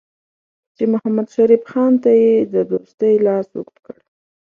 چې 0.75 0.83
محمدشریف 0.93 1.63
خان 1.71 1.93
ته 2.03 2.11
یې 2.21 2.33
د 2.53 2.55
دوستۍ 2.69 3.15
لاس 3.25 3.47
اوږد 3.55 3.77
کړ. 3.85 3.97